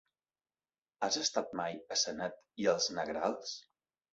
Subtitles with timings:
[1.07, 3.57] Has estat mai a Sanet i els Negrals?